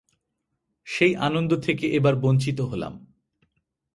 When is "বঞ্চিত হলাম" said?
2.15-2.93